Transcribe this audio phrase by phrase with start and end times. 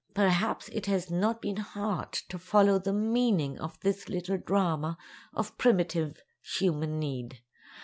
[0.15, 4.97] _]Perhaps it has not been hard to follow the meaning of this little drama
[5.31, 7.37] of primitive human need.